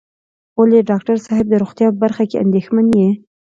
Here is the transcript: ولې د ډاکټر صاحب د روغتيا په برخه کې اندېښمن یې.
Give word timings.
ولې 0.59 0.79
د 0.83 0.87
ډاکټر 0.89 1.17
صاحب 1.25 1.45
د 1.49 1.53
روغتيا 1.61 1.87
په 1.91 1.97
برخه 2.03 2.23
کې 2.29 2.37
اندېښمن 2.43 2.87
یې. 2.99 3.09